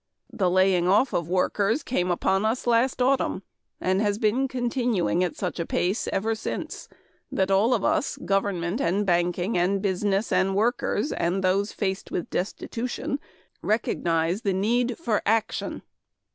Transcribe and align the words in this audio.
"...The 0.33 0.49
laying 0.49 0.87
off 0.87 1.13
of 1.13 1.29
workers 1.29 1.83
came 1.83 2.09
upon 2.09 2.43
us 2.43 2.65
last 2.65 3.03
autumn 3.03 3.43
and 3.79 4.01
has 4.01 4.17
been 4.17 4.47
continuing 4.47 5.23
at 5.23 5.35
such 5.35 5.59
a 5.59 5.65
pace 5.67 6.07
ever 6.07 6.33
since 6.33 6.89
that 7.31 7.51
all 7.51 7.71
of 7.75 7.83
us, 7.85 8.17
government 8.17 8.81
and 8.81 9.05
banking 9.05 9.59
and 9.59 9.79
business 9.79 10.31
and 10.31 10.55
workers, 10.55 11.11
and 11.11 11.43
those 11.43 11.71
faced 11.71 12.09
with 12.09 12.31
destitution, 12.31 13.19
recognize 13.61 14.41
the 14.41 14.53
need 14.53 14.97
for 14.97 15.21
action." 15.23 15.83